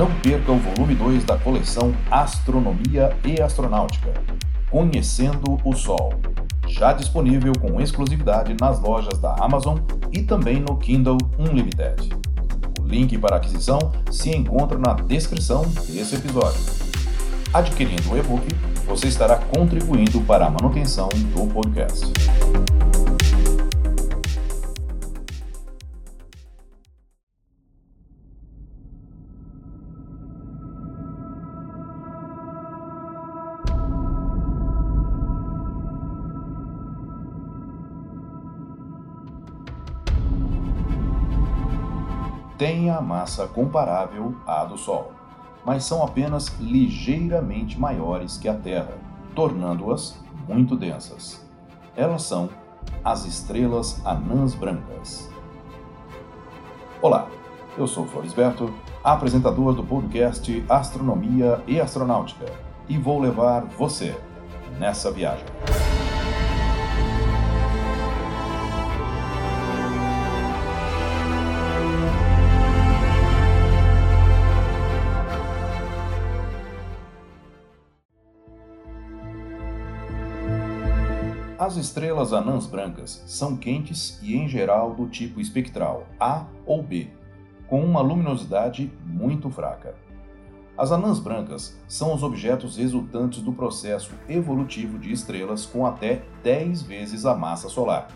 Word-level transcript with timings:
Não 0.00 0.10
perca 0.22 0.50
o 0.50 0.56
volume 0.56 0.94
2 0.94 1.24
da 1.24 1.36
coleção 1.36 1.94
Astronomia 2.10 3.14
e 3.22 3.38
Astronáutica, 3.38 4.14
Conhecendo 4.70 5.60
o 5.62 5.74
Sol, 5.74 6.14
já 6.66 6.94
disponível 6.94 7.52
com 7.60 7.78
exclusividade 7.82 8.56
nas 8.58 8.80
lojas 8.80 9.18
da 9.18 9.34
Amazon 9.34 9.76
e 10.10 10.22
também 10.22 10.58
no 10.58 10.78
Kindle 10.78 11.18
Unlimited. 11.38 12.08
O 12.80 12.82
link 12.82 13.18
para 13.18 13.36
aquisição 13.36 13.78
se 14.10 14.30
encontra 14.30 14.78
na 14.78 14.94
descrição 14.94 15.66
desse 15.86 16.16
episódio. 16.16 16.62
Adquirindo 17.52 18.10
o 18.10 18.16
e-book, 18.16 18.48
você 18.86 19.06
estará 19.06 19.36
contribuindo 19.36 20.22
para 20.22 20.46
a 20.46 20.50
manutenção 20.50 21.10
do 21.10 21.46
podcast. 21.52 22.10
Têm 42.60 42.90
a 42.90 43.00
massa 43.00 43.46
comparável 43.46 44.34
à 44.46 44.66
do 44.66 44.76
Sol, 44.76 45.12
mas 45.64 45.82
são 45.82 46.02
apenas 46.02 46.48
ligeiramente 46.60 47.80
maiores 47.80 48.36
que 48.36 48.46
a 48.46 48.54
Terra, 48.54 48.98
tornando-as 49.34 50.22
muito 50.46 50.76
densas. 50.76 51.42
Elas 51.96 52.22
são 52.22 52.50
as 53.02 53.24
estrelas 53.24 54.04
anãs 54.04 54.54
brancas. 54.54 55.30
Olá, 57.00 57.28
eu 57.78 57.86
sou 57.86 58.04
Florisberto, 58.04 58.70
apresentador 59.02 59.72
do 59.72 59.82
podcast 59.82 60.62
Astronomia 60.68 61.64
e 61.66 61.80
Astronáutica, 61.80 62.44
e 62.86 62.98
vou 62.98 63.18
levar 63.18 63.64
você 63.78 64.14
nessa 64.78 65.10
viagem. 65.10 65.46
As 81.60 81.76
estrelas 81.76 82.32
anãs 82.32 82.64
brancas 82.64 83.22
são 83.26 83.54
quentes 83.54 84.18
e, 84.22 84.34
em 84.34 84.48
geral, 84.48 84.94
do 84.94 85.06
tipo 85.06 85.42
espectral 85.42 86.06
A 86.18 86.46
ou 86.64 86.82
B, 86.82 87.08
com 87.66 87.84
uma 87.84 88.00
luminosidade 88.00 88.90
muito 89.04 89.50
fraca. 89.50 89.94
As 90.74 90.90
anãs 90.90 91.18
brancas 91.20 91.78
são 91.86 92.14
os 92.14 92.22
objetos 92.22 92.78
resultantes 92.78 93.42
do 93.42 93.52
processo 93.52 94.14
evolutivo 94.26 94.98
de 94.98 95.12
estrelas 95.12 95.66
com 95.66 95.84
até 95.84 96.22
10 96.42 96.80
vezes 96.80 97.26
a 97.26 97.34
massa 97.34 97.68
solar, 97.68 98.08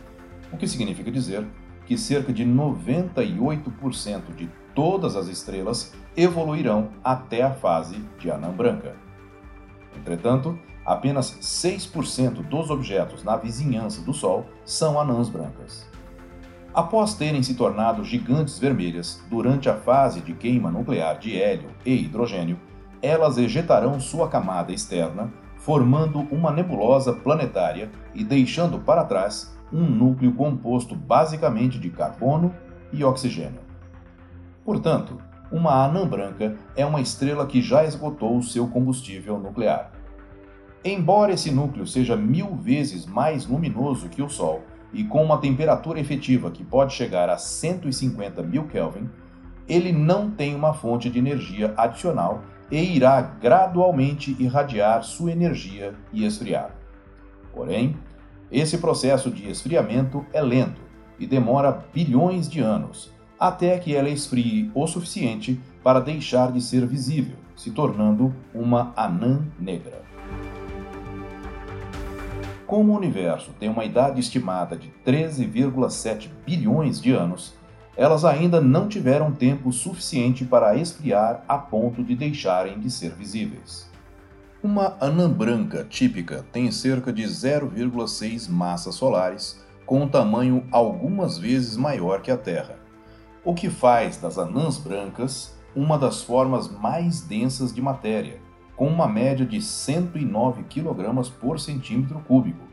o 0.51 0.57
que 0.57 0.67
significa 0.67 1.11
dizer 1.11 1.47
que 1.85 1.99
cerca 1.99 2.33
de 2.33 2.47
98% 2.47 4.35
de 4.35 4.49
todas 4.75 5.17
as 5.17 5.29
estrelas 5.29 5.93
evoluirão 6.17 6.93
até 7.05 7.43
a 7.43 7.53
fase 7.53 8.03
de 8.19 8.31
anã 8.31 8.51
branca. 8.51 8.97
Entretanto, 9.95 10.59
apenas 10.85 11.39
6% 11.41 12.43
dos 12.47 12.71
objetos 12.71 13.25
na 13.25 13.37
vizinhança 13.37 14.03
do 14.03 14.13
Sol 14.13 14.47
são 14.65 15.01
anãs 15.01 15.29
brancas. 15.29 15.87
Após 16.75 17.15
terem 17.15 17.43
se 17.43 17.55
tornado 17.55 18.05
gigantes 18.05 18.59
vermelhas 18.59 19.23
durante 19.31 19.69
a 19.69 19.75
fase 19.75 20.21
de 20.21 20.35
queima 20.35 20.71
nuclear 20.71 21.19
de 21.19 21.41
hélio 21.41 21.71
e 21.87 21.95
hidrogênio, 21.95 22.59
elas 23.01 23.39
ejetarão 23.39 24.01
sua 24.01 24.29
camada 24.29 24.73
externa, 24.73 25.33
formando 25.57 26.21
uma 26.33 26.51
nebulosa 26.51 27.13
planetária 27.13 27.91
e 28.13 28.25
deixando 28.25 28.79
para 28.79 29.05
trás 29.05 29.57
um 29.73 29.85
núcleo 29.85 30.33
composto 30.35 30.95
basicamente 30.95 31.79
de 31.79 31.91
carbono 31.91 32.53
e 32.93 33.05
oxigênio. 33.05 33.61
Portanto, 34.65 35.19
uma 35.53 35.85
anã 35.85 36.07
branca 36.07 36.57
é 36.75 36.85
uma 36.85 37.01
estrela 37.01 37.47
que 37.47 37.63
já 37.63 37.85
esgotou 37.85 38.43
seu 38.43 38.67
combustível 38.67 39.39
nuclear. 39.39 39.93
Embora 40.85 41.33
esse 41.33 41.51
núcleo 41.51 41.87
seja 41.87 42.15
mil 42.15 42.57
vezes 42.57 43.07
mais 43.07 43.47
luminoso 43.47 44.11
que 44.11 44.21
o 44.21 44.29
Sol 44.29 44.63
e 44.93 45.03
com 45.03 45.25
uma 45.25 45.39
temperatura 45.39 45.99
efetiva 45.99 46.51
que 46.51 46.63
pode 46.63 46.93
chegar 46.93 47.31
a 47.31 47.39
150 47.39 48.43
mil 48.43 48.67
Kelvin, 48.67 49.09
ele 49.67 49.93
não 49.93 50.31
tem 50.31 50.55
uma 50.55 50.75
fonte 50.75 51.09
de 51.09 51.19
energia 51.19 51.73
adicional 51.75 52.43
e 52.71 52.97
irá 52.97 53.23
gradualmente 53.23 54.37
irradiar 54.39 55.03
sua 55.03 55.33
energia 55.33 55.95
e 56.13 56.27
esfriar. 56.27 56.77
Porém, 57.55 57.97
esse 58.53 58.77
processo 58.77 59.31
de 59.31 59.49
esfriamento 59.49 60.25
é 60.35 60.43
lento 60.43 60.83
e 61.19 61.27
demora 61.27 61.85
bilhões 61.95 62.47
de 62.47 62.61
anos, 62.61 63.11
até 63.41 63.79
que 63.79 63.95
ela 63.97 64.11
esfrie 64.11 64.71
o 64.75 64.87
suficiente 64.87 65.59
para 65.83 66.01
deixar 66.01 66.53
de 66.53 66.61
ser 66.61 66.87
visível, 66.87 67.37
se 67.57 67.71
tornando 67.71 68.35
uma 68.53 68.93
anã 68.97 69.47
negra. 69.59 70.14
Como 72.67 72.93
o 72.93 72.97
universo 72.97 73.53
tem 73.59 73.69
uma 73.69 73.85
idade 73.85 74.21
estimada 74.21 74.77
de 74.77 74.93
13,7 75.07 76.31
bilhões 76.47 77.01
de 77.01 77.13
anos, 77.13 77.55
elas 77.97 78.25
ainda 78.25 78.61
não 78.61 78.89
tiveram 78.89 79.33
tempo 79.33 79.73
suficiente 79.73 80.45
para 80.45 80.77
esfriar 80.77 81.45
a 81.47 81.59
ponto 81.59 82.03
de 82.03 82.17
deixarem 82.17 82.81
de 82.81 82.91
ser 82.91 83.15
visíveis. 83.15 83.89
Uma 84.63 84.97
anã 84.99 85.31
branca 85.31 85.85
típica 85.85 86.45
tem 86.51 86.71
cerca 86.71 87.13
de 87.13 87.23
0,6 87.23 88.49
massas 88.49 88.95
solares, 88.95 89.63
com 89.85 90.01
um 90.01 90.09
tamanho 90.09 90.67
algumas 90.71 91.37
vezes 91.37 91.77
maior 91.77 92.23
que 92.23 92.31
a 92.31 92.37
Terra, 92.37 92.79
o 93.45 93.53
que 93.53 93.69
faz 93.69 94.17
das 94.17 94.39
anãs 94.39 94.79
brancas 94.79 95.55
uma 95.77 95.99
das 95.99 96.23
formas 96.23 96.69
mais 96.69 97.21
densas 97.21 97.75
de 97.75 97.83
matéria, 97.83 98.41
com 98.77 98.87
uma 98.87 99.07
média 99.07 99.47
de 99.47 99.61
109 99.61 100.65
kg 100.65 101.31
por 101.41 101.61
centímetro 101.61 102.21
cúbico, 102.21 102.65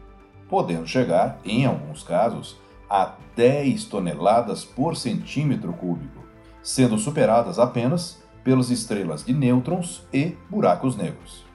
podendo 0.49 0.87
chegar, 0.87 1.39
em 1.45 1.65
alguns 1.65 2.03
casos, 2.03 2.59
a 2.89 3.13
10 3.35 3.85
toneladas 3.85 4.65
por 4.65 4.97
centímetro 4.97 5.71
cúbico, 5.73 6.23
sendo 6.61 6.97
superadas 6.97 7.57
apenas 7.59 8.21
pelas 8.43 8.69
estrelas 8.69 9.23
de 9.23 9.33
nêutrons 9.33 10.03
e 10.11 10.35
buracos 10.49 10.95
negros. 10.95 11.45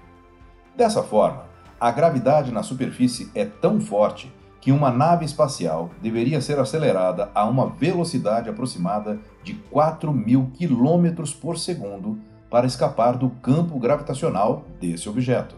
Dessa 0.76 1.02
forma, 1.02 1.44
a 1.78 1.90
gravidade 1.90 2.52
na 2.52 2.62
superfície 2.62 3.30
é 3.34 3.44
tão 3.44 3.80
forte 3.80 4.32
que 4.60 4.72
uma 4.72 4.90
nave 4.90 5.24
espacial 5.24 5.90
deveria 6.02 6.40
ser 6.40 6.58
acelerada 6.58 7.30
a 7.34 7.44
uma 7.44 7.68
velocidade 7.68 8.48
aproximada 8.48 9.20
de 9.44 9.54
4 9.54 10.12
mil 10.12 10.50
quilômetros 10.54 11.32
por 11.32 11.58
segundo 11.58 12.18
para 12.50 12.66
escapar 12.66 13.16
do 13.16 13.30
campo 13.30 13.78
gravitacional 13.78 14.64
desse 14.80 15.08
objeto. 15.08 15.56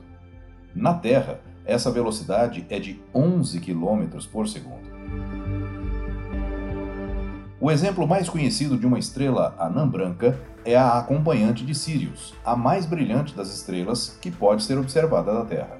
Na 0.74 0.94
Terra, 0.94 1.40
essa 1.64 1.90
velocidade 1.90 2.66
é 2.70 2.78
de 2.78 3.00
11 3.14 3.60
km 3.60 4.06
por 4.32 4.48
segundo. 4.48 4.88
O 7.60 7.70
exemplo 7.70 8.06
mais 8.06 8.28
conhecido 8.28 8.78
de 8.78 8.86
uma 8.86 8.98
estrela 8.98 9.54
anã 9.58 9.86
branca 9.86 10.38
é 10.64 10.76
a 10.76 10.98
acompanhante 10.98 11.64
de 11.64 11.74
Sirius, 11.74 12.34
a 12.44 12.54
mais 12.54 12.86
brilhante 12.86 13.34
das 13.34 13.52
estrelas 13.52 14.16
que 14.20 14.30
pode 14.30 14.62
ser 14.62 14.78
observada 14.78 15.34
da 15.34 15.44
Terra. 15.44 15.78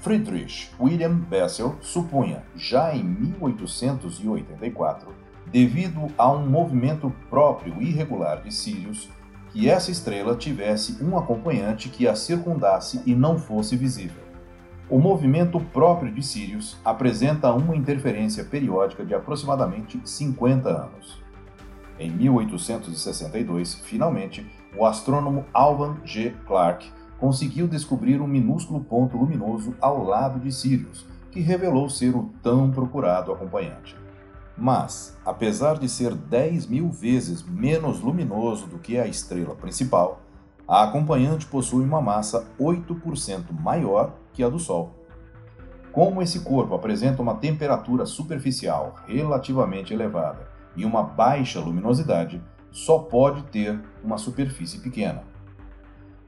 Friedrich 0.00 0.70
William 0.78 1.14
Bessel 1.14 1.76
supunha, 1.80 2.42
já 2.54 2.94
em 2.94 3.02
1884, 3.02 5.08
devido 5.46 6.08
a 6.18 6.30
um 6.30 6.46
movimento 6.46 7.10
próprio 7.30 7.80
irregular 7.80 8.42
de 8.42 8.52
Sirius, 8.52 9.08
que 9.54 9.70
essa 9.70 9.92
estrela 9.92 10.34
tivesse 10.34 10.98
um 11.00 11.16
acompanhante 11.16 11.88
que 11.88 12.08
a 12.08 12.16
circundasse 12.16 13.00
e 13.06 13.14
não 13.14 13.38
fosse 13.38 13.76
visível. 13.76 14.24
O 14.90 14.98
movimento 14.98 15.60
próprio 15.60 16.12
de 16.12 16.24
Sirius 16.24 16.76
apresenta 16.84 17.52
uma 17.52 17.76
interferência 17.76 18.44
periódica 18.44 19.04
de 19.04 19.14
aproximadamente 19.14 20.00
50 20.04 20.68
anos. 20.68 21.22
Em 22.00 22.10
1862, 22.10 23.76
finalmente, 23.76 24.44
o 24.76 24.84
astrônomo 24.84 25.44
Alvan 25.54 25.98
G. 26.04 26.34
Clark 26.48 26.90
conseguiu 27.16 27.68
descobrir 27.68 28.20
um 28.20 28.26
minúsculo 28.26 28.80
ponto 28.80 29.16
luminoso 29.16 29.76
ao 29.80 30.02
lado 30.02 30.40
de 30.40 30.50
Sirius, 30.50 31.06
que 31.30 31.38
revelou 31.38 31.88
ser 31.88 32.16
o 32.16 32.28
tão 32.42 32.72
procurado 32.72 33.30
acompanhante. 33.30 34.03
Mas, 34.56 35.16
apesar 35.24 35.78
de 35.78 35.88
ser 35.88 36.14
10 36.14 36.66
mil 36.66 36.88
vezes 36.90 37.42
menos 37.42 38.00
luminoso 38.00 38.66
do 38.66 38.78
que 38.78 38.98
a 38.98 39.06
estrela 39.06 39.54
principal, 39.54 40.20
a 40.66 40.84
acompanhante 40.84 41.46
possui 41.46 41.84
uma 41.84 42.00
massa 42.00 42.46
8% 42.58 43.52
maior 43.52 44.14
que 44.32 44.42
a 44.42 44.48
do 44.48 44.58
Sol. 44.58 44.94
Como 45.92 46.22
esse 46.22 46.40
corpo 46.40 46.74
apresenta 46.74 47.22
uma 47.22 47.34
temperatura 47.34 48.06
superficial 48.06 48.96
relativamente 49.06 49.92
elevada 49.92 50.48
e 50.76 50.84
uma 50.84 51.02
baixa 51.02 51.60
luminosidade, 51.60 52.42
só 52.70 52.98
pode 52.98 53.42
ter 53.44 53.80
uma 54.02 54.18
superfície 54.18 54.78
pequena. 54.80 55.22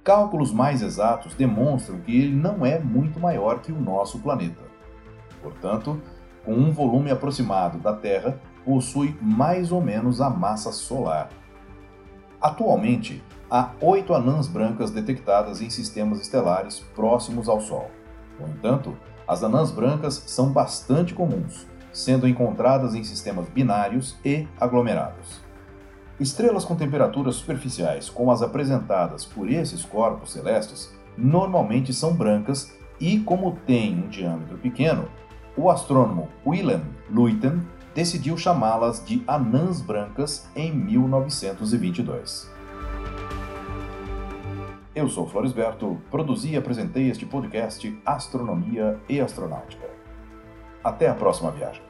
Cálculos 0.04 0.52
mais 0.52 0.82
exatos 0.82 1.34
demonstram 1.34 1.98
que 1.98 2.16
ele 2.16 2.36
não 2.36 2.64
é 2.64 2.78
muito 2.78 3.18
maior 3.18 3.60
que 3.60 3.72
o 3.72 3.80
nosso 3.80 4.20
planeta. 4.20 4.62
Portanto, 5.42 6.00
com 6.46 6.54
um 6.54 6.70
volume 6.70 7.10
aproximado 7.10 7.78
da 7.78 7.92
Terra, 7.92 8.40
possui 8.64 9.18
mais 9.20 9.72
ou 9.72 9.82
menos 9.82 10.20
a 10.20 10.30
massa 10.30 10.70
solar. 10.70 11.28
Atualmente, 12.40 13.22
há 13.50 13.72
oito 13.80 14.14
anãs 14.14 14.46
brancas 14.46 14.92
detectadas 14.92 15.60
em 15.60 15.68
sistemas 15.68 16.20
estelares 16.20 16.80
próximos 16.94 17.48
ao 17.48 17.60
Sol. 17.60 17.90
No 18.38 18.46
entanto, 18.46 18.96
as 19.26 19.42
anãs 19.42 19.72
brancas 19.72 20.22
são 20.26 20.52
bastante 20.52 21.12
comuns, 21.12 21.66
sendo 21.92 22.28
encontradas 22.28 22.94
em 22.94 23.02
sistemas 23.02 23.48
binários 23.48 24.16
e 24.24 24.46
aglomerados. 24.60 25.40
Estrelas 26.20 26.64
com 26.64 26.76
temperaturas 26.76 27.34
superficiais, 27.34 28.08
como 28.08 28.30
as 28.30 28.40
apresentadas 28.40 29.24
por 29.24 29.50
esses 29.50 29.84
corpos 29.84 30.32
celestes, 30.32 30.94
normalmente 31.16 31.92
são 31.92 32.14
brancas 32.14 32.72
e, 33.00 33.18
como 33.18 33.56
têm 33.66 34.04
um 34.04 34.08
diâmetro 34.08 34.56
pequeno, 34.58 35.08
o 35.56 35.70
astrônomo 35.70 36.28
Willem 36.46 36.82
Luiten 37.10 37.62
decidiu 37.94 38.36
chamá-las 38.36 39.04
de 39.04 39.22
anãs 39.26 39.80
brancas 39.80 40.46
em 40.54 40.70
1922. 40.70 42.54
Eu 44.94 45.08
sou 45.08 45.26
Floresberto, 45.26 46.00
produzi 46.10 46.52
e 46.52 46.56
apresentei 46.56 47.10
este 47.10 47.24
podcast 47.24 47.98
Astronomia 48.04 49.00
e 49.08 49.20
Astronáutica. 49.20 49.88
Até 50.84 51.08
a 51.08 51.14
próxima 51.14 51.50
viagem. 51.50 51.82